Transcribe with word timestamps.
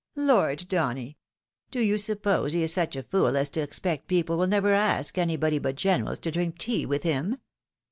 "Lord, 0.15 0.67
Donny! 0.67 1.19
Do 1.69 1.79
you 1.79 1.99
suppose 1.99 2.53
he 2.53 2.63
is 2.63 2.73
such 2.73 2.95
a 2.95 3.03
fool 3.03 3.37
as 3.37 3.51
to 3.51 3.61
expect 3.61 4.07
people 4.07 4.35
will 4.35 4.47
never 4.47 4.73
ask 4.73 5.19
anybody 5.19 5.59
but 5.59 5.75
generals 5.75 6.17
to 6.21 6.31
drink 6.31 6.57
tea 6.57 6.87
with 6.87 7.03
him?" 7.03 7.37